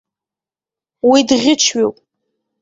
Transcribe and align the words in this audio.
Уи 1.09 1.19
дӷьычҩуп! 1.27 1.95